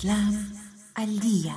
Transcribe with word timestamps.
Islam 0.00 0.54
al 0.94 1.20
día. 1.20 1.54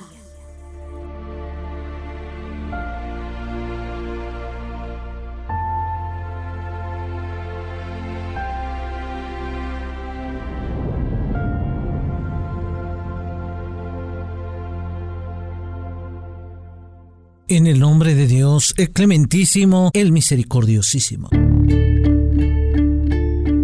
En 17.47 17.67
el 17.67 17.79
nombre 17.79 18.13
de 18.13 18.27
Dios, 18.27 18.73
el 18.75 18.91
clementísimo, 18.91 19.89
el 19.93 20.11
misericordiosísimo. 20.11 21.29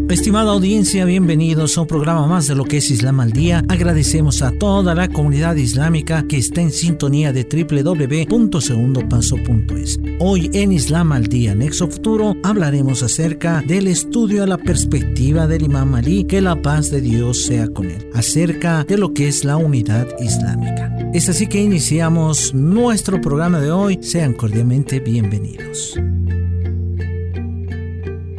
Estimada 0.10 0.52
audiencia, 0.54 1.06
bienvenidos 1.06 1.78
a 1.78 1.82
un 1.82 1.88
programa 1.88 2.26
más 2.26 2.48
de 2.48 2.56
lo 2.56 2.66
que 2.66 2.78
es 2.78 2.90
Islam 2.90 3.20
al 3.20 3.32
Día. 3.32 3.64
Agradecemos 3.70 4.42
a 4.42 4.52
toda 4.52 4.96
la 4.96 5.08
comunidad 5.08 5.56
islámica 5.56 6.26
que 6.28 6.38
está 6.38 6.62
en 6.62 6.72
sintonía 6.72 7.32
de 7.32 7.44
www.segundopaso.es. 7.44 10.00
Hoy 10.20 10.50
en 10.54 10.72
Islam 10.72 11.12
al 11.12 11.28
Día, 11.28 11.54
Nexo 11.54 11.88
Futuro, 11.90 12.36
hablaremos 12.42 13.04
acerca 13.04 13.62
del 13.62 13.86
estudio 13.86 14.42
a 14.42 14.48
la 14.48 14.58
perspectiva 14.58 15.46
del 15.46 15.62
Imam 15.62 15.94
Ali, 15.94 16.24
que 16.24 16.42
la 16.42 16.60
paz 16.60 16.90
de 16.90 17.02
Dios 17.02 17.44
sea 17.44 17.68
con 17.68 17.92
él, 17.92 18.10
acerca 18.16 18.84
de 18.86 18.98
lo 18.98 19.14
que 19.14 19.28
es 19.28 19.46
la 19.46 19.58
unidad 19.58 20.08
islámica. 20.20 20.92
Es 21.14 21.30
así 21.30 21.46
que 21.46 21.62
iniciamos 21.62 22.52
nuestro 22.56 23.22
programa 23.22 23.60
de 23.60 23.72
hoy. 23.72 24.00
Sean 24.02 24.34
cordialmente 24.34 25.02
bienvenidos 25.02 26.00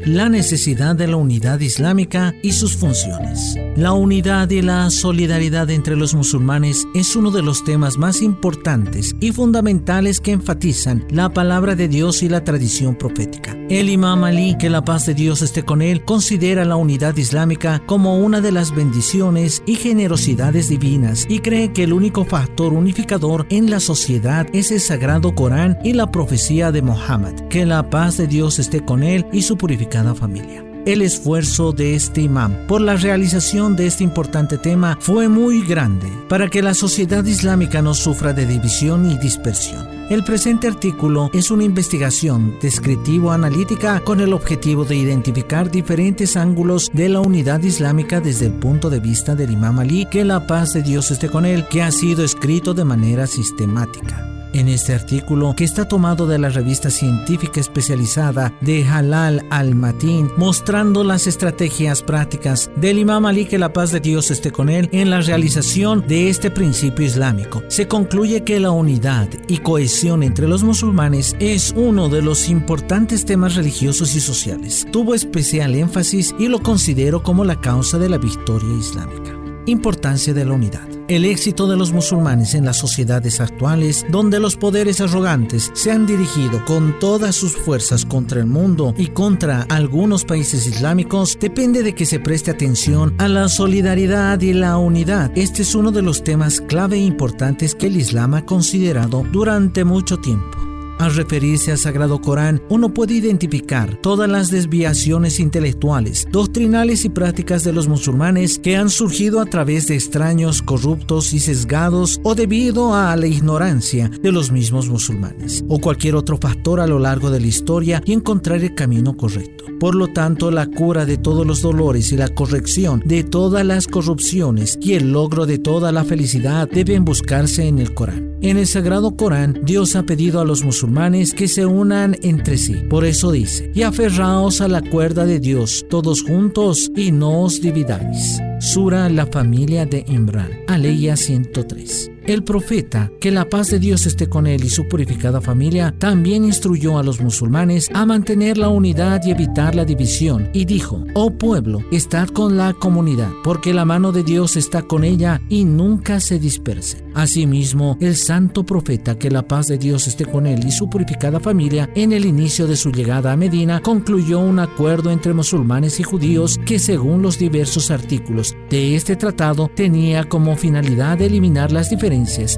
la 0.05 0.29
necesidad 0.29 0.97
de 0.97 1.07
la 1.07 1.17
unidad 1.17 1.61
islámica 1.61 2.35
y 2.43 2.53
sus 2.53 2.77
funciones. 2.77 3.57
La 3.81 3.95
unidad 3.95 4.51
y 4.51 4.61
la 4.61 4.91
solidaridad 4.91 5.71
entre 5.71 5.97
los 5.97 6.15
musulmanes 6.15 6.87
es 6.95 7.17
uno 7.17 7.31
de 7.31 7.41
los 7.41 7.65
temas 7.65 7.97
más 7.97 8.21
importantes 8.21 9.17
y 9.21 9.33
fundamentales 9.33 10.21
que 10.21 10.33
enfatizan 10.33 11.07
la 11.09 11.31
palabra 11.31 11.75
de 11.75 11.89
Dios 11.89 12.23
y 12.23 12.29
la 12.29 12.45
tradición 12.45 12.95
profética. 12.95 13.57
El 13.71 13.89
imam 13.89 14.23
Ali, 14.25 14.55
que 14.59 14.69
la 14.69 14.85
paz 14.85 15.07
de 15.07 15.15
Dios 15.15 15.41
esté 15.41 15.65
con 15.65 15.81
él, 15.81 16.05
considera 16.05 16.67
la 16.67 16.77
unidad 16.77 17.17
islámica 17.17 17.83
como 17.87 18.19
una 18.19 18.43
de 18.43 18.53
las 18.53 18.75
bendiciones 18.75 19.63
y 19.65 19.77
generosidades 19.77 20.69
divinas 20.69 21.25
y 21.27 21.39
cree 21.39 21.73
que 21.73 21.85
el 21.85 21.95
único 21.95 22.27
factor 22.27 22.75
unificador 22.75 23.47
en 23.49 23.71
la 23.71 23.81
sociedad 23.81 24.47
es 24.53 24.71
el 24.73 24.81
sagrado 24.81 25.35
Corán 25.35 25.79
y 25.83 25.95
la 25.95 26.11
profecía 26.11 26.71
de 26.71 26.83
Mohammed. 26.83 27.49
Que 27.49 27.65
la 27.65 27.89
paz 27.89 28.19
de 28.19 28.27
Dios 28.27 28.59
esté 28.59 28.85
con 28.85 29.03
él 29.03 29.25
y 29.33 29.41
su 29.41 29.57
purificada 29.57 30.15
familia. 30.15 30.70
El 30.87 31.03
esfuerzo 31.03 31.73
de 31.73 31.95
este 31.95 32.23
imán 32.23 32.65
por 32.67 32.81
la 32.81 32.97
realización 32.97 33.77
de 33.77 33.87
este 33.87 34.03
importante 34.03 34.57
tema 34.57 34.97
fue 34.99 35.29
muy 35.29 35.63
grande 35.63 36.11
para 36.29 36.49
que 36.49 36.63
la 36.63 36.73
sociedad 36.73 37.23
islámica 37.25 37.83
no 37.83 37.93
sufra 37.93 38.33
de 38.33 38.47
división 38.47 39.11
y 39.11 39.19
dispersión. 39.19 39.87
El 40.09 40.25
presente 40.25 40.69
artículo 40.69 41.31
es 41.35 41.51
una 41.51 41.65
investigación 41.65 42.57
descriptivo-analítica 42.63 44.01
con 44.01 44.21
el 44.21 44.33
objetivo 44.33 44.87
de 44.87 44.97
identificar 44.97 45.71
diferentes 45.71 46.37
ángulos 46.37 46.91
de 46.95 47.11
la 47.11 47.21
unidad 47.21 47.63
islámica 47.63 48.21
desde 48.21 48.47
el 48.47 48.55
punto 48.55 48.89
de 48.89 49.01
vista 49.01 49.35
del 49.35 49.51
imam 49.51 49.79
Ali, 49.79 50.07
que 50.07 50.25
la 50.25 50.47
paz 50.47 50.73
de 50.73 50.83
Dios 50.83 51.11
esté 51.11 51.29
con 51.29 51.45
él, 51.45 51.69
que 51.69 51.83
ha 51.83 51.93
sido 51.93 52.25
escrito 52.25 52.73
de 52.73 52.85
manera 52.85 53.27
sistemática 53.27 54.30
en 54.53 54.69
este 54.69 54.95
artículo 54.95 55.55
que 55.57 55.65
está 55.65 55.87
tomado 55.87 56.27
de 56.27 56.39
la 56.39 56.49
revista 56.49 56.91
científica 56.91 57.61
especializada 57.61 58.53
de 58.61 58.85
Halal 58.85 59.47
al-Matin, 59.51 60.31
mostrando 60.37 61.05
las 61.05 61.27
estrategias 61.27 62.03
prácticas 62.03 62.71
del 62.77 62.99
Imam 62.99 63.27
Ali 63.27 63.47
que 63.47 63.59
la 63.59 63.73
paz 63.73 63.93
de 63.93 64.01
Dios 64.01 64.31
esté 64.31 64.51
con 64.51 64.69
él 64.69 64.89
en 64.93 65.11
la 65.11 65.21
realización 65.21 66.05
de 66.07 66.29
este 66.29 66.51
principio 66.51 67.05
islámico. 67.05 67.63
Se 67.69 67.89
concluye 67.89 68.45
que 68.45 68.61
la 68.61 68.71
unidad 68.71 69.29
y 69.49 69.59
cohesión 69.59 70.23
entre 70.23 70.49
los 70.49 70.63
musulmanes 70.63 71.37
es 71.39 71.73
uno 71.77 72.09
de 72.09 72.23
los 72.23 72.49
importantes 72.49 73.25
temas 73.25 73.55
religiosos 73.55 74.15
y 74.15 74.21
sociales. 74.21 74.87
Tuvo 74.93 75.15
especial 75.15 75.75
énfasis 75.75 76.35
y 76.39 76.49
lo 76.49 76.61
considero 76.61 77.23
como 77.23 77.45
la 77.45 77.61
causa 77.61 77.99
de 77.99 78.09
la 78.09 78.19
victoria 78.19 78.77
islámica. 78.77 79.37
Importancia 79.67 80.35
de 80.35 80.45
la 80.45 80.55
unidad. 80.55 80.90
El 81.11 81.25
éxito 81.25 81.67
de 81.67 81.77
los 81.77 81.93
musulmanes 81.93 82.55
en 82.55 82.65
las 82.65 82.77
sociedades 82.77 83.41
actuales, 83.41 84.07
donde 84.11 84.39
los 84.39 84.57
poderes 84.57 85.01
arrogantes 85.01 85.73
se 85.75 85.91
han 85.91 86.07
dirigido 86.07 86.65
con 86.65 87.01
todas 87.01 87.35
sus 87.35 87.57
fuerzas 87.57 88.07
contra 88.07 88.39
el 88.39 88.47
mundo 88.47 88.95
y 88.97 89.09
contra 89.09 89.63
algunos 89.63 90.25
países 90.25 90.69
islámicos, 90.69 91.37
depende 91.41 91.83
de 91.83 91.97
que 91.97 92.07
se 92.07 92.21
preste 92.21 92.53
atención 92.53 93.17
a 93.19 93.27
la 93.27 93.49
solidaridad 93.49 94.41
y 94.41 94.53
la 94.53 94.77
unidad. 94.79 95.33
Este 95.35 95.63
es 95.63 95.75
uno 95.75 95.91
de 95.91 96.03
los 96.03 96.23
temas 96.23 96.61
clave 96.61 96.99
e 96.99 97.01
importantes 97.01 97.75
que 97.75 97.89
el 97.89 97.97
Islam 97.97 98.35
ha 98.35 98.47
considerado 98.47 99.25
durante 99.33 99.83
mucho 99.83 100.19
tiempo. 100.19 100.60
Al 101.01 101.15
referirse 101.15 101.73
al 101.73 101.79
Sagrado 101.79 102.21
Corán, 102.21 102.61
uno 102.69 102.93
puede 102.93 103.15
identificar 103.15 103.97
todas 104.03 104.29
las 104.29 104.51
desviaciones 104.51 105.41
intelectuales, 105.41 106.29
doctrinales 106.31 107.07
y 107.07 107.09
prácticas 107.09 107.65
de 107.65 107.73
los 107.73 107.89
musulmanes 107.89 108.59
que 108.59 108.77
han 108.77 108.91
surgido 108.91 109.41
a 109.41 109.47
través 109.47 109.87
de 109.87 109.95
extraños, 109.95 110.61
corruptos 110.61 111.33
y 111.33 111.41
sesgados 111.41 112.21
o 112.23 112.35
debido 112.35 112.95
a 112.95 113.17
la 113.17 113.27
ignorancia 113.27 114.11
de 114.11 114.31
los 114.31 114.53
mismos 114.53 114.91
musulmanes 114.91 115.65
o 115.71 115.79
cualquier 115.79 116.17
otro 116.17 116.37
factor 116.37 116.81
a 116.81 116.87
lo 116.87 116.99
largo 116.99 117.31
de 117.31 117.41
la 117.41 117.47
historia 117.47 118.03
y 118.05 118.13
encontrar 118.13 118.63
el 118.63 118.75
camino 118.75 119.17
correcto. 119.17 119.65
Por 119.81 119.95
lo 119.95 120.09
tanto, 120.09 120.51
la 120.51 120.67
cura 120.67 121.07
de 121.07 121.17
todos 121.17 121.47
los 121.47 121.63
dolores 121.63 122.13
y 122.13 122.19
la 122.19 122.29
corrección 122.29 123.03
de 123.07 123.25
todas 123.25 123.65
las 123.65 123.87
corrupciones 123.87 124.79
y 124.83 124.93
el 124.93 125.13
logro 125.13 125.47
de 125.47 125.57
toda 125.57 125.93
la 125.93 126.05
felicidad 126.05 126.69
deben 126.71 127.07
buscarse 127.07 127.67
en 127.67 127.79
el 127.79 127.95
Corán. 127.95 128.29
En 128.43 128.59
el 128.59 128.67
Sagrado 128.67 129.17
Corán, 129.17 129.61
Dios 129.65 129.97
ha 129.97 130.03
pedido 130.03 130.41
a 130.41 130.45
los 130.45 130.63
musulmanes 130.65 130.90
que 131.37 131.49
se 131.49 131.67
unan 131.67 132.17
entre 132.23 132.59
sí. 132.59 132.75
Por 132.89 133.05
eso 133.05 133.31
dice, 133.31 133.71
y 133.75 133.83
aferraos 133.83 134.61
a 134.61 134.69
la 134.69 134.83
cuerda 134.83 135.25
de 135.25 135.39
Dios 135.39 135.87
todos 135.89 136.23
juntos 136.23 136.91
y 136.97 137.13
no 137.13 137.43
os 137.43 137.61
dividáis. 137.61 138.41
Sura 138.61 139.09
La 139.09 139.27
familia 139.27 139.87
de 139.87 140.05
Imran, 140.09 140.51
Aleya 140.67 141.17
103. 141.17 142.20
El 142.27 142.45
profeta, 142.45 143.11
que 143.19 143.31
la 143.31 143.49
paz 143.49 143.71
de 143.71 143.79
Dios 143.79 144.05
esté 144.05 144.29
con 144.29 144.47
él 144.47 144.63
y 144.65 144.69
su 144.69 144.87
purificada 144.87 145.41
familia, 145.41 145.95
también 145.99 146.45
instruyó 146.45 146.99
a 146.99 147.03
los 147.03 147.21
musulmanes 147.21 147.89
a 147.95 148.05
mantener 148.05 148.59
la 148.59 148.69
unidad 148.69 149.23
y 149.25 149.31
evitar 149.31 149.75
la 149.75 149.87
división, 149.87 150.51
y 150.53 150.67
dijo, 150.67 151.05
Oh 151.15 151.31
pueblo, 151.31 151.83
estad 151.91 152.29
con 152.29 152.59
la 152.59 152.75
comunidad, 152.75 153.31
porque 153.43 153.73
la 153.73 153.87
mano 153.87 154.13
de 154.13 154.23
Dios 154.23 154.57
está 154.57 154.83
con 154.83 155.03
ella 155.03 155.41
y 155.49 155.65
nunca 155.65 156.21
se 156.21 156.39
disperse. 156.39 157.05
Asimismo, 157.15 157.97
el 158.01 158.15
santo 158.17 158.65
profeta, 158.65 159.19
que 159.19 159.31
la 159.31 159.43
paz 159.43 159.67
de 159.67 159.79
Dios 159.79 160.07
esté 160.07 160.27
con 160.27 160.47
él 160.47 160.65
y 160.65 160.71
su 160.71 160.89
purificada 160.89 161.41
familia, 161.41 161.91
en 161.95 162.13
el 162.13 162.27
inicio 162.27 162.67
de 162.67 162.77
su 162.77 162.93
llegada 162.93 163.33
a 163.33 163.37
Medina, 163.37 163.81
concluyó 163.81 164.41
un 164.41 164.59
acuerdo 164.59 165.11
entre 165.11 165.33
musulmanes 165.33 165.99
y 165.99 166.03
judíos 166.03 166.61
que 166.65 166.79
según 166.79 167.23
los 167.23 167.39
diversos 167.39 167.91
artículos 167.91 168.55
de 168.69 168.95
este 168.95 169.17
tratado 169.17 169.71
tenía 169.75 170.29
como 170.29 170.57
finalidad 170.57 171.21
eliminar 171.21 171.73
las 171.73 171.91
diferencias 171.91 172.11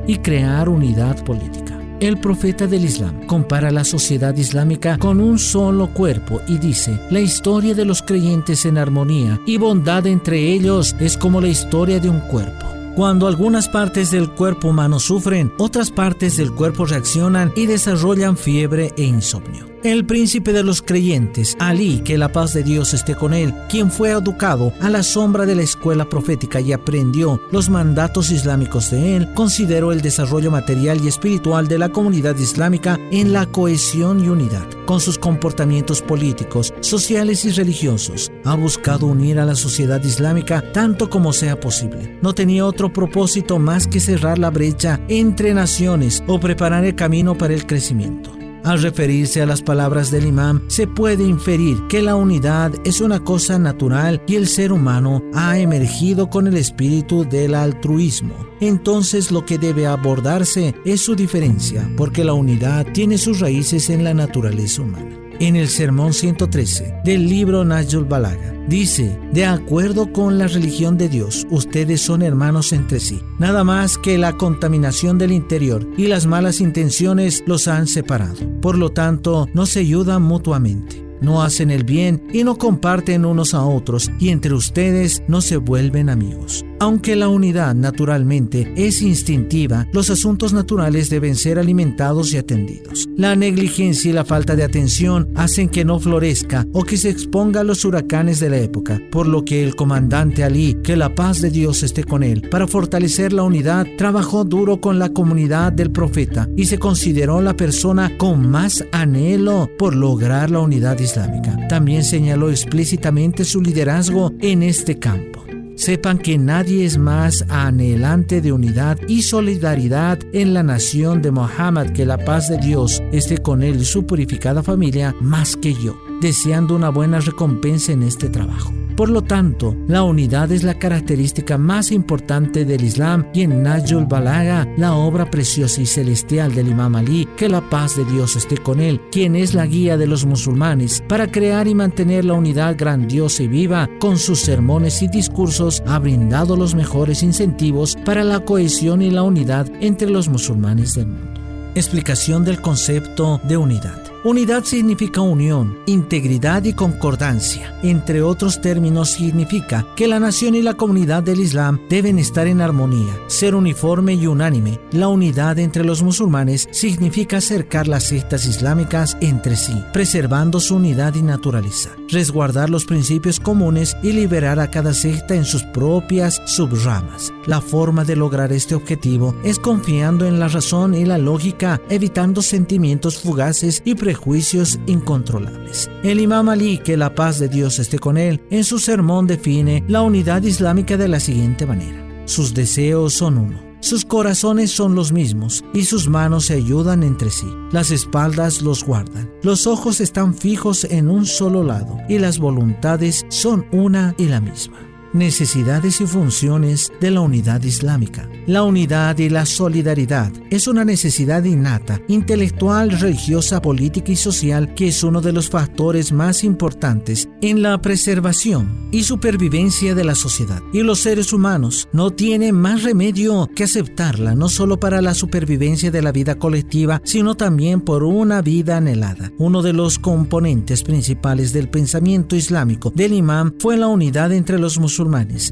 y 0.07 0.19
crear 0.19 0.69
unidad 0.69 1.23
política. 1.25 1.79
El 2.01 2.19
profeta 2.19 2.67
del 2.67 2.85
Islam 2.85 3.27
compara 3.27 3.71
la 3.71 3.85
sociedad 3.85 4.37
islámica 4.37 4.99
con 4.99 5.21
un 5.21 5.39
solo 5.39 5.89
cuerpo 5.95 6.41
y 6.49 6.59
dice, 6.59 6.99
la 7.11 7.21
historia 7.21 7.75
de 7.75 7.85
los 7.85 8.03
creyentes 8.03 8.67
en 8.67 8.77
armonía 8.77 9.41
y 9.47 9.57
bondad 9.57 10.07
entre 10.07 10.53
ellos 10.53 10.97
es 10.99 11.17
como 11.17 11.41
la 11.41 11.49
historia 11.49 12.01
de 12.01 12.09
un 12.09 12.21
cuerpo. 12.21 12.67
Cuando 12.97 13.27
algunas 13.27 13.69
partes 13.69 14.11
del 14.11 14.31
cuerpo 14.31 14.69
humano 14.69 14.99
sufren, 14.99 15.53
otras 15.59 15.91
partes 15.91 16.37
del 16.37 16.53
cuerpo 16.53 16.87
reaccionan 16.87 17.53
y 17.55 17.67
desarrollan 17.67 18.37
fiebre 18.37 18.93
e 18.97 19.05
insomnio 19.05 19.72
el 19.85 20.07
príncipe 20.07 20.53
de 20.53 20.63
los 20.63 20.83
creyentes, 20.83 21.57
Ali, 21.59 22.01
que 22.01 22.19
la 22.19 22.31
paz 22.31 22.53
de 22.55 22.63
Dios 22.63 22.95
esté 22.95 23.15
con 23.15 23.35
él, 23.35 23.53
quien 23.69 23.91
fue 23.91 24.11
educado 24.11 24.73
a 24.81 24.91
la 24.91 25.03
sombra 25.03 25.47
de 25.47 25.55
la 25.55 25.63
escuela 25.63 26.09
profética 26.09 26.61
y 26.61 26.73
aprendió 26.73 27.41
los 27.51 27.69
mandatos 27.69 28.31
islámicos 28.31 28.91
de 28.91 29.17
él, 29.17 29.33
consideró 29.35 29.93
el 29.93 30.01
desarrollo 30.01 30.51
material 30.51 31.01
y 31.03 31.09
espiritual 31.09 31.69
de 31.69 31.79
la 31.79 31.89
comunidad 31.89 32.37
islámica 32.37 32.99
en 33.11 33.33
la 33.33 33.47
cohesión 33.47 34.25
y 34.25 34.29
unidad. 34.29 34.67
Con 34.87 35.01
sus 35.01 35.19
comportamientos 35.19 36.03
políticos, 36.03 36.73
sociales 36.81 37.45
y 37.45 37.51
religiosos, 37.51 38.31
ha 38.45 38.55
buscado 38.55 39.07
unir 39.07 39.39
a 39.39 39.47
la 39.47 39.55
sociedad 39.55 40.03
islámica 40.03 40.73
tanto 40.73 41.11
como 41.11 41.33
sea 41.33 41.59
posible. 41.59 42.19
No 42.23 42.35
tenía 42.35 42.67
otro 42.67 42.93
propósito 42.93 43.59
más 43.59 43.87
que 43.87 44.01
cerrar 44.01 44.39
la 44.39 44.51
brecha 44.51 45.01
entre 45.09 45.55
naciones 45.55 46.23
o 46.27 46.39
preparar 46.41 46.85
el 46.85 46.95
camino 46.95 47.37
para 47.37 47.55
el 47.55 47.67
crecimiento. 47.67 48.42
Al 48.65 48.81
referirse 48.81 49.43
a 49.43 49.47
las 49.47 49.61
palabras 49.61 50.11
del 50.11 50.27
imán, 50.27 50.63
se 50.69 50.87
puede 50.87 51.25
inferir 51.25 51.79
que 51.89 52.01
la 52.01 52.15
unidad 52.15 52.73
es 52.85 53.01
una 53.01 53.25
cosa 53.25 53.59
natural 53.59 54.23
y 54.27 54.37
el 54.37 54.47
ser 54.47 54.73
humano 54.73 55.23
ha 55.35 55.59
emergido 55.59 56.31
con 56.31 56.47
el 56.47 56.57
espíritu 56.57 57.25
del 57.29 57.55
altruismo. 57.55 58.35
Entonces 58.61 59.33
lo 59.33 59.45
que 59.45 59.59
debe 59.59 59.87
abordarse 59.87 60.75
es 60.85 61.01
su 61.01 61.17
diferencia, 61.17 61.91
porque 61.97 62.23
la 62.25 62.35
unidad 62.35 62.87
tiene 62.93 63.19
sus 63.19 63.41
raíces 63.41 63.91
en 63.91 64.05
la 64.05 64.15
naturaleza 64.15 64.83
humana. 64.83 65.22
En 65.43 65.57
el 65.57 65.69
Sermón 65.69 66.13
113 66.13 67.01
del 67.05 67.29
libro 67.29 67.65
Najul 67.65 68.05
Balaga. 68.05 68.55
Dice, 68.69 69.19
de 69.33 69.45
acuerdo 69.45 70.13
con 70.13 70.39
la 70.39 70.47
religión 70.47 70.97
de 70.97 71.09
Dios, 71.09 71.49
ustedes 71.51 72.01
son 72.01 72.23
hermanos 72.23 72.73
entre 72.73 73.01
sí. 73.01 73.21
Nada 73.41 73.65
más 73.65 73.99
que 73.99 74.19
la 74.19 74.35
contaminación 74.35 75.19
del 75.19 75.33
interior 75.33 75.85
y 75.97 76.07
las 76.07 76.27
malas 76.27 76.61
intenciones 76.61 77.43
los 77.45 77.67
han 77.67 77.89
separado. 77.89 78.37
Por 78.61 78.79
lo 78.79 78.91
tanto, 78.91 79.49
no 79.53 79.67
se 79.67 79.81
ayudan 79.81 80.23
mutuamente 80.23 81.03
no 81.23 81.43
hacen 81.43 81.71
el 81.71 81.85
bien 81.85 82.21
y 82.33 82.43
no 82.43 82.59
comparten 82.59 83.25
unos 83.25 83.55
a 83.55 83.65
otros 83.65 84.11
y 84.19 84.31
entre 84.31 84.55
ustedes 84.55 85.23
no 85.29 85.41
se 85.41 85.57
vuelven 85.57 86.11
amigos. 86.11 86.65
Aunque 86.83 87.15
la 87.15 87.29
unidad 87.29 87.77
naturalmente 87.77 88.73
es 88.75 89.03
instintiva, 89.03 89.87
los 89.93 90.11
asuntos 90.11 90.53
naturales 90.53 91.11
deben 91.11 91.37
ser 91.37 91.61
alimentados 91.61 92.33
y 92.33 92.39
atendidos. 92.39 93.09
La 93.17 93.37
negligencia 93.37 94.11
y 94.11 94.13
la 94.13 94.25
falta 94.25 94.57
de 94.57 94.65
atención 94.65 95.31
hacen 95.37 95.69
que 95.69 95.85
no 95.85 96.01
florezca 96.01 96.67
o 96.73 96.83
que 96.83 96.97
se 96.97 97.09
exponga 97.09 97.61
a 97.61 97.63
los 97.63 97.85
huracanes 97.85 98.41
de 98.41 98.51
la 98.51 98.59
época, 98.59 99.01
por 99.13 99.29
lo 99.29 99.45
que 99.45 99.63
el 99.63 99.77
comandante 99.77 100.43
Ali, 100.43 100.75
que 100.83 100.97
la 100.97 101.15
paz 101.15 101.41
de 101.41 101.53
Dios 101.53 101.85
esté 101.85 102.03
con 102.03 102.25
él, 102.25 102.49
para 102.51 102.67
fortalecer 102.67 103.33
la 103.33 103.45
unidad, 103.45 103.87
trabajó 103.97 104.43
duro 104.43 104.81
con 104.81 104.99
la 104.99 105.11
comunidad 105.11 105.73
del 105.73 105.93
profeta 105.93 106.49
y 106.57 106.65
se 106.65 106.81
consideró 106.81 107.41
la 107.41 107.57
persona 107.57 108.19
con 108.19 108.51
más 108.51 108.85
anhelo 108.91 109.71
por 109.79 109.95
lograr 109.95 110.51
la 110.51 110.59
unidad 110.59 110.99
islámica. 110.99 111.57
También 111.69 112.03
señaló 112.03 112.51
explícitamente 112.51 113.45
su 113.45 113.63
liderazgo 113.63 114.33
en 114.41 114.65
este 114.65 114.99
campo. 114.99 115.45
Sepan 115.83 116.19
que 116.19 116.39
nadie 116.39 116.85
es 116.85 116.97
más 116.97 117.45
anhelante 117.49 118.41
de 118.41 118.53
unidad 118.53 119.01
y 119.09 119.23
solidaridad 119.23 120.21
en 120.33 120.55
la 120.55 120.63
nación 120.63 121.23
de 121.23 121.33
Mohammed 121.33 121.91
que 121.91 122.07
la 122.07 122.19
paz 122.19 122.49
de 122.49 122.57
Dios 122.57 123.03
esté 123.11 123.39
con 123.39 123.65
él 123.65 123.81
y 123.81 123.85
su 123.85 124.07
purificada 124.07 124.63
familia 124.63 125.13
más 125.21 125.57
que 125.57 125.75
yo, 125.75 125.97
deseando 126.21 126.77
una 126.77 126.91
buena 126.91 127.19
recompensa 127.19 127.91
en 127.91 128.05
este 128.05 128.29
trabajo. 128.29 128.73
Por 128.97 129.09
lo 129.09 129.23
tanto, 129.23 129.77
la 129.89 130.03
unidad 130.03 130.53
es 130.53 130.63
la 130.63 130.79
característica 130.79 131.57
más 131.59 131.91
importante 131.91 132.65
del 132.65 132.85
Islam 132.85 133.27
y 133.33 133.43
en 133.43 133.63
Najul 133.63 134.07
Balaga, 134.07 134.69
la 134.77 134.95
obra 134.95 135.31
preciosa 135.31 135.81
y 135.81 135.87
celestial 135.87 136.55
del 136.55 136.69
Imam 136.69 136.97
Ali, 136.97 137.27
que 137.37 137.49
la 137.49 137.69
paz 137.69 137.97
de 137.97 138.05
Dios 138.05 138.37
esté 138.37 138.59
con 138.59 138.81
él, 138.81 139.01
quien 139.11 139.35
es 139.35 139.55
la 139.55 139.67
guía 139.67 139.97
de 139.97 140.07
los 140.07 140.27
musulmanes 140.27 141.03
para 141.09 141.31
crear 141.31 141.67
y 141.69 141.75
mantener 141.75 142.25
la 142.25 142.35
unidad 142.35 142.77
grandiosa 142.77 143.43
y 143.43 143.49
viva, 143.49 143.89
con 143.99 144.19
sus 144.19 144.41
sermones 144.41 145.03
y 145.03 145.09
discursos 145.09 145.83
ha 145.87 145.99
brindado 145.99 146.57
los 146.57 146.75
mejores 146.75 147.23
incentivos 147.23 147.97
para 148.05 148.25
la 148.25 148.45
cohesión 148.45 149.03
y 149.03 149.11
la 149.11 149.23
unidad 149.23 149.71
entre 149.81 150.11
los 150.11 150.29
musulmanes 150.29 150.95
del 150.95 151.07
mundo. 151.07 151.41
Explicación 151.75 152.45
del 152.45 152.61
concepto 152.61 153.41
de 153.45 153.57
unidad. 153.57 154.12
Unidad 154.25 154.63
significa 154.63 155.21
unión, 155.21 155.77
integridad 155.85 156.63
y 156.63 156.75
concordancia. 156.75 157.77
Entre 157.83 158.23
otros 158.23 158.61
términos 158.61 159.11
significa 159.11 159.85
que 159.97 160.07
la 160.07 160.21
nación 160.21 160.55
y 160.55 160.63
la 160.63 160.75
comunidad 160.75 161.25
del 161.25 161.41
Islam 161.41 161.81
deben 161.89 162.21
estar 162.21 162.47
en 162.47 162.61
armonía, 162.61 163.19
ser 163.27 163.57
uniforme 163.57 164.15
y 164.15 164.29
unánime. 164.29 164.79
La 164.93 165.09
unidad 165.09 165.59
entre 165.59 165.83
los 165.83 166.05
musulmanes 166.05 166.69
significa 166.71 167.39
acercar 167.39 167.89
las 167.89 168.05
sectas 168.05 168.47
islámicas 168.47 169.17
entre 169.21 169.57
sí, 169.57 169.83
preservando 169.93 170.61
su 170.61 170.77
unidad 170.77 171.17
y 171.17 171.23
naturaleza, 171.23 171.91
resguardar 172.09 172.71
los 172.71 172.85
principios 172.85 173.41
comunes 173.41 173.97
y 174.05 174.13
liberar 174.13 174.61
a 174.61 174.71
cada 174.71 174.95
secta 174.95 175.35
en 175.35 175.45
sus 175.45 175.65
propias 175.65 176.41
subramas. 176.47 177.33
La 177.47 177.61
forma 177.61 178.05
de 178.05 178.15
lograr 178.15 178.53
este 178.53 178.77
objetivo 178.77 179.35
es 179.43 179.59
confiando 179.59 180.27
en 180.27 180.39
la 180.39 180.47
razón 180.47 180.95
y 180.95 181.05
la 181.05 181.19
lógica, 181.19 181.81
evitando 181.89 182.41
sentimientos 182.41 183.19
fugaces 183.19 183.83
y 183.85 183.97
juicios 184.15 184.79
incontrolables. 184.87 185.91
El 186.03 186.21
imam 186.21 186.49
Ali, 186.49 186.79
que 186.79 186.97
la 186.97 187.15
paz 187.15 187.39
de 187.39 187.49
Dios 187.49 187.79
esté 187.79 187.99
con 187.99 188.17
él, 188.17 188.43
en 188.51 188.65
su 188.65 188.79
sermón 188.79 189.27
define 189.27 189.85
la 189.89 190.03
unidad 190.03 190.43
islámica 190.43 190.97
de 190.97 191.09
la 191.09 191.21
siguiente 191.21 191.67
manera. 191.67 192.03
Sus 192.27 192.55
deseos 192.55 193.15
son 193.15 193.39
uno. 193.39 193.73
Sus 193.81 194.05
corazones 194.05 194.71
son 194.71 194.95
los 194.95 195.11
mismos 195.11 195.65
y 195.75 195.85
sus 195.87 196.09
manos 196.09 196.47
se 196.47 196.55
ayudan 196.55 197.03
entre 197.03 197.31
sí. 197.31 197.49
Las 197.73 197.91
espaldas 197.91 198.63
los 198.63 198.85
guardan. 198.85 199.33
Los 199.43 199.67
ojos 199.67 200.01
están 200.01 200.35
fijos 200.35 200.85
en 200.85 201.11
un 201.11 201.27
solo 201.27 201.65
lado 201.65 201.99
y 202.09 202.19
las 202.19 202.39
voluntades 202.39 203.27
son 203.29 203.67
una 203.73 204.15
y 204.19 204.27
la 204.27 204.41
misma 204.41 204.92
necesidades 205.13 206.01
y 206.01 206.07
funciones 206.07 206.93
de 207.01 207.11
la 207.11 207.21
unidad 207.21 207.63
islámica. 207.63 208.29
La 208.47 208.63
unidad 208.65 209.19
y 209.19 209.29
la 209.29 209.47
solidaridad 209.47 210.33
es 210.51 210.67
una 210.67 210.85
necesidad 210.85 211.45
innata, 211.45 212.01
intelectual, 212.09 212.91
religiosa, 212.91 213.63
política 213.63 214.13
y 214.13 214.17
social 214.17 214.75
que 214.75 214.89
es 214.89 215.03
uno 215.05 215.21
de 215.21 215.33
los 215.33 215.49
factores 215.49 216.13
más 216.13 216.45
importantes 216.45 217.29
en 217.41 217.63
la 217.63 217.81
preservación 217.81 218.89
y 218.91 219.05
supervivencia 219.05 219.95
de 219.95 220.05
la 220.05 220.15
sociedad. 220.15 220.63
Y 220.73 220.83
los 220.83 221.01
seres 221.01 221.33
humanos 221.33 221.89
no 221.93 222.11
tienen 222.11 222.55
más 222.55 222.83
remedio 222.83 223.49
que 223.55 223.65
aceptarla, 223.65 224.35
no 224.35 224.49
solo 224.49 224.79
para 224.81 225.03
la 225.03 225.15
supervivencia 225.15 225.91
de 225.91 226.03
la 226.03 226.13
vida 226.13 226.39
colectiva, 226.39 227.01
sino 227.05 227.37
también 227.37 227.81
por 227.81 228.03
una 228.03 228.43
vida 228.43 228.77
anhelada. 228.79 229.33
Uno 229.39 229.63
de 229.63 229.73
los 229.73 229.99
componentes 229.99 230.83
principales 230.83 231.53
del 231.53 231.69
pensamiento 231.69 232.37
islámico 232.37 232.93
del 232.95 233.13
imán 233.13 233.55
fue 233.59 233.77
la 233.77 233.89
unidad 233.89 234.33
entre 234.33 234.59
los 234.59 234.79
musulmanes 234.79 235.02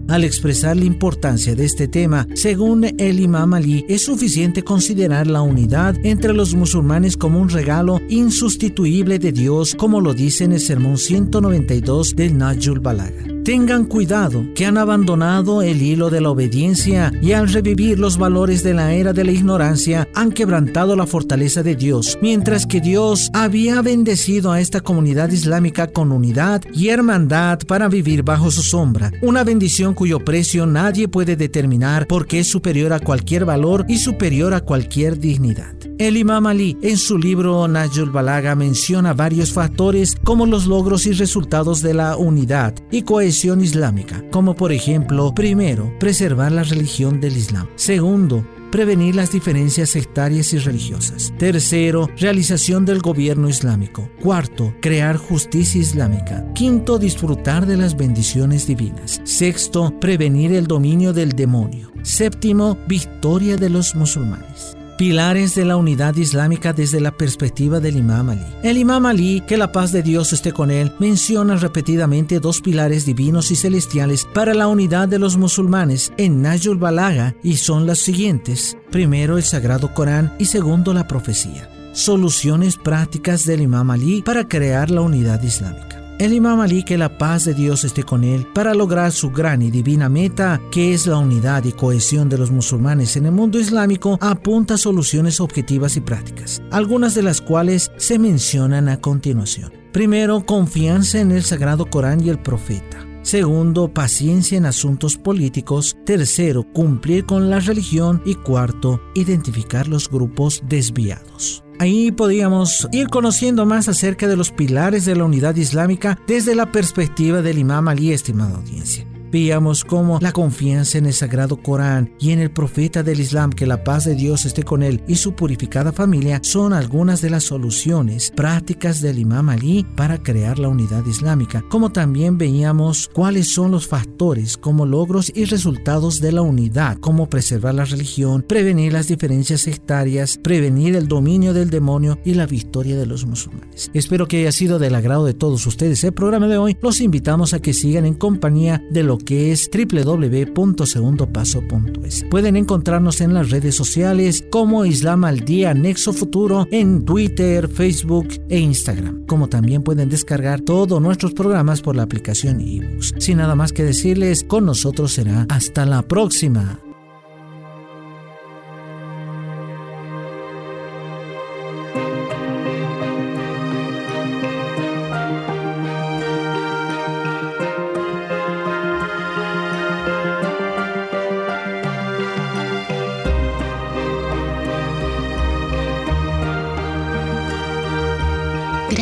al 0.08 0.25
expresar 0.25 0.76
la 0.76 0.85
importancia 0.85 1.55
de 1.55 1.64
este 1.64 1.88
tema, 1.88 2.26
según 2.35 2.85
el 2.85 3.20
imam 3.20 3.55
Ali, 3.55 3.85
es 3.88 4.05
suficiente 4.05 4.62
considerar 4.62 5.26
la 5.26 5.43
unidad 5.43 5.97
entre 6.05 6.32
los 6.32 6.55
musulmanes 6.55 7.17
como 7.17 7.41
un 7.41 7.49
regalo 7.49 8.00
insustituible 8.08 9.19
de 9.19 9.32
Dios, 9.32 9.75
como 9.75 10.00
lo 10.00 10.14
dice 10.14 10.44
en 10.44 10.52
el 10.52 10.61
sermón 10.61 10.99
192 10.99 12.14
del 12.14 12.38
Najul 12.38 12.81
Balaga. 12.81 13.30
Tengan 13.44 13.87
cuidado 13.87 14.44
que 14.54 14.66
han 14.66 14.76
abandonado 14.76 15.62
el 15.62 15.81
hilo 15.81 16.10
de 16.10 16.20
la 16.20 16.31
obediencia 16.31 17.10
y 17.22 17.32
al 17.32 17.48
revivir 17.48 17.98
los 17.98 18.19
valores 18.19 18.62
de 18.62 18.75
la 18.75 18.92
era 18.92 19.14
de 19.14 19.25
la 19.25 19.32
ignorancia 19.32 20.06
han 20.14 20.31
quebrantado 20.31 20.94
la 20.94 21.06
fortaleza 21.06 21.62
de 21.62 21.75
Dios, 21.75 22.19
mientras 22.20 22.66
que 22.66 22.82
Dios 22.82 23.31
había 23.32 23.81
bendecido 23.81 24.52
a 24.52 24.60
esta 24.60 24.82
comunidad 24.82 25.31
islámica 25.31 25.87
con 25.87 26.12
unidad 26.12 26.62
y 26.75 26.88
hermandad 26.88 27.60
para 27.60 27.88
vivir 27.88 28.22
bajo 28.22 28.50
su 28.50 28.62
sombra, 28.62 29.10
una 29.22 29.43
bendición 29.43 29.94
cuyo 29.94 30.22
precio 30.22 30.67
nadie 30.67 31.08
puede 31.08 31.34
determinar 31.34 32.06
porque 32.06 32.41
es 32.41 32.46
superior 32.46 32.93
a 32.93 33.00
cualquier 33.00 33.46
valor 33.46 33.86
y 33.88 33.96
superior 33.96 34.53
a 34.53 34.60
cualquier 34.60 35.19
dignidad. 35.19 35.74
El 35.98 36.17
Imam 36.17 36.46
Ali 36.46 36.79
en 36.81 36.96
su 36.96 37.19
libro 37.19 37.69
Najul 37.69 38.10
Balaga 38.10 38.55
menciona 38.55 39.12
varios 39.12 39.53
factores 39.53 40.15
como 40.24 40.46
los 40.46 40.67
logros 40.67 41.05
y 41.06 41.12
resultados 41.12 41.82
de 41.82 41.93
la 41.93 42.17
unidad 42.17 42.74
y 42.91 43.03
cohesión 43.03 43.30
islámica, 43.31 44.25
como 44.31 44.55
por 44.55 44.72
ejemplo, 44.72 45.34
primero, 45.34 45.93
preservar 45.99 46.53
la 46.53 46.63
religión 46.63 47.20
del 47.20 47.37
Islam. 47.37 47.69
Segundo, 47.77 48.44
prevenir 48.70 49.15
las 49.15 49.32
diferencias 49.32 49.91
sectarias 49.91 50.53
y 50.53 50.58
religiosas. 50.58 51.32
Tercero, 51.39 52.08
realización 52.19 52.84
del 52.84 53.01
gobierno 53.01 53.49
islámico. 53.49 54.08
Cuarto, 54.20 54.75
crear 54.81 55.17
justicia 55.17 55.81
islámica. 55.81 56.44
Quinto, 56.55 56.99
disfrutar 56.99 57.67
de 57.67 57.77
las 57.77 57.96
bendiciones 57.96 58.67
divinas. 58.67 59.20
Sexto, 59.25 59.93
prevenir 60.01 60.53
el 60.53 60.67
dominio 60.67 61.13
del 61.13 61.31
demonio. 61.31 61.93
Séptimo, 62.03 62.79
victoria 62.87 63.56
de 63.56 63.70
los 63.70 63.94
musulmanes 63.94 64.80
pilares 65.00 65.54
de 65.54 65.64
la 65.64 65.78
unidad 65.78 66.14
islámica 66.16 66.74
desde 66.74 67.00
la 67.00 67.10
perspectiva 67.10 67.80
del 67.80 67.96
Imam 67.96 68.28
Ali. 68.28 68.44
El 68.62 68.76
Imam 68.76 69.06
Ali, 69.06 69.40
que 69.46 69.56
la 69.56 69.72
paz 69.72 69.92
de 69.92 70.02
Dios 70.02 70.34
esté 70.34 70.52
con 70.52 70.70
él, 70.70 70.92
menciona 70.98 71.56
repetidamente 71.56 72.38
dos 72.38 72.60
pilares 72.60 73.06
divinos 73.06 73.50
y 73.50 73.56
celestiales 73.56 74.28
para 74.34 74.52
la 74.52 74.66
unidad 74.66 75.08
de 75.08 75.19
los 75.19 75.38
musulmanes 75.38 76.12
en 76.19 76.42
Najul 76.42 76.76
Balaga 76.76 77.34
y 77.42 77.56
son 77.56 77.86
las 77.86 78.00
siguientes. 78.00 78.76
Primero 78.90 79.38
el 79.38 79.42
Sagrado 79.42 79.94
Corán 79.94 80.34
y 80.38 80.44
segundo 80.44 80.92
la 80.92 81.08
profecía. 81.08 81.70
Soluciones 81.94 82.76
prácticas 82.76 83.46
del 83.46 83.62
Imam 83.62 83.90
Ali 83.90 84.20
para 84.20 84.48
crear 84.48 84.90
la 84.90 85.00
unidad 85.00 85.42
islámica. 85.42 85.99
El 86.20 86.34
imam 86.34 86.60
Ali, 86.60 86.82
que 86.82 86.98
la 86.98 87.17
paz 87.17 87.46
de 87.46 87.55
Dios 87.55 87.82
esté 87.82 88.03
con 88.03 88.24
él, 88.24 88.46
para 88.55 88.74
lograr 88.74 89.10
su 89.10 89.31
gran 89.31 89.62
y 89.62 89.70
divina 89.70 90.10
meta, 90.10 90.60
que 90.70 90.93
es 90.93 91.06
la 91.06 91.17
unidad 91.17 91.65
y 91.65 91.72
cohesión 91.72 92.29
de 92.29 92.36
los 92.36 92.50
musulmanes 92.50 93.17
en 93.17 93.24
el 93.24 93.32
mundo 93.32 93.58
islámico, 93.58 94.19
apunta 94.20 94.77
soluciones 94.77 95.41
objetivas 95.41 95.96
y 95.96 96.03
prácticas, 96.03 96.60
algunas 96.72 97.15
de 97.15 97.22
las 97.22 97.41
cuales 97.41 97.91
se 97.96 98.19
mencionan 98.19 98.91
a 98.91 99.00
continuación. 99.00 99.72
Primero, 99.94 100.44
confianza 100.44 101.20
en 101.20 101.31
el 101.31 101.43
Sagrado 101.43 101.86
Corán 101.86 102.22
y 102.22 102.29
el 102.29 102.39
profeta. 102.39 102.98
Segundo, 103.22 103.89
paciencia 103.89 104.58
en 104.58 104.67
asuntos 104.67 105.17
políticos. 105.17 105.96
Tercero, 106.05 106.65
cumplir 106.74 107.24
con 107.24 107.48
la 107.48 107.60
religión. 107.60 108.20
Y 108.27 108.34
cuarto, 108.34 109.00
identificar 109.15 109.89
los 109.89 110.10
grupos 110.10 110.62
desviados. 110.69 111.65
Ahí 111.81 112.13
podíamos 112.13 112.87
ir 112.93 113.08
conociendo 113.08 113.65
más 113.65 113.89
acerca 113.89 114.29
de 114.29 114.37
los 114.37 114.51
pilares 114.51 115.06
de 115.06 115.17
la 115.17 115.25
unidad 115.25 115.56
islámica 115.56 116.19
desde 116.27 116.55
la 116.55 116.70
perspectiva 116.70 117.41
del 117.41 117.56
imam 117.56 117.89
Ali, 117.89 118.13
estimada 118.13 118.58
audiencia. 118.58 119.09
Veíamos 119.31 119.84
cómo 119.84 120.19
la 120.20 120.32
confianza 120.32 120.99
en 120.99 121.06
el 121.06 121.13
Sagrado 121.13 121.56
Corán 121.56 122.13
y 122.19 122.32
en 122.32 122.41
el 122.41 122.51
profeta 122.51 123.05
del 123.05 123.20
Islam, 123.20 123.51
que 123.51 123.67
la 123.67 123.84
paz 123.84 124.05
de 124.05 124.17
Dios 124.17 124.44
esté 124.44 124.65
con 124.65 124.82
él 124.82 125.03
y 125.06 125.15
su 125.15 125.34
purificada 125.34 125.93
familia, 125.93 126.41
son 126.43 126.72
algunas 126.72 127.20
de 127.20 127.31
las 127.31 127.44
soluciones 127.44 128.32
prácticas 128.34 129.01
del 129.01 129.20
Imam 129.20 129.49
Ali 129.49 129.87
para 129.96 130.19
crear 130.19 130.58
la 130.58 130.69
unidad 130.69 131.06
islámica, 131.06 131.65
como 131.70 131.93
también 131.93 132.39
veíamos 132.39 133.08
cuáles 133.13 133.53
son 133.53 133.70
los 133.70 133.87
factores 133.87 134.56
como 134.56 134.84
logros 134.84 135.31
y 135.34 135.44
resultados 135.44 136.20
de 136.20 136.32
la 136.32 136.43
unidad, 136.43 136.99
como 136.99 137.29
preservar 137.29 137.75
la 137.75 137.84
religión, 137.84 138.43
prevenir 138.43 138.93
las 138.93 139.06
diferencias 139.06 139.60
sectarias, 139.60 140.39
prevenir 140.43 140.96
el 140.96 141.06
dominio 141.06 141.55
del 141.55 141.70
demonio 141.70 142.19
y 142.25 142.34
la 142.34 142.46
victoria 142.46 142.96
de 142.96 143.06
los 143.06 143.27
musulmanes. 143.27 143.91
Espero 143.94 144.27
que 144.27 144.41
haya 144.41 144.53
sido 144.53 144.81
del 144.81 144.96
agrado 144.96 145.25
de 145.25 145.34
todos 145.34 145.67
ustedes 145.67 146.03
el 146.03 146.13
programa 146.13 146.49
de 146.49 146.58
hoy. 146.58 146.77
Los 146.82 147.01
invitamos 147.01 147.55
a 147.55 147.60
que 147.60 147.72
sigan 147.72 148.06
en 148.06 148.15
compañía 148.15 148.82
de 148.91 149.05
lo 149.05 149.19
que 149.24 149.53
es 149.53 149.70
www.segundopaso.es. 149.72 152.24
Pueden 152.31 152.56
encontrarnos 152.56 153.20
en 153.20 153.34
las 153.34 153.50
redes 153.50 153.74
sociales 153.74 154.44
como 154.50 154.84
Islam 154.84 155.24
al 155.24 155.41
Día 155.41 155.74
Nexo 155.74 156.12
Futuro 156.12 156.67
en 156.70 157.05
Twitter, 157.05 157.69
Facebook 157.69 158.29
e 158.48 158.58
Instagram, 158.58 159.27
como 159.27 159.48
también 159.48 159.82
pueden 159.82 160.08
descargar 160.08 160.60
todos 160.60 161.00
nuestros 161.00 161.32
programas 161.32 161.82
por 161.82 161.96
la 161.96 162.03
aplicación 162.03 162.60
ebooks. 162.60 163.15
Sin 163.19 163.39
nada 163.39 163.55
más 163.55 163.72
que 163.72 163.84
decirles, 163.84 164.44
con 164.44 164.67
nosotros 164.67 165.12
será 165.12 165.46
hasta 165.48 165.86
la 165.86 166.03
próxima. 166.03 166.81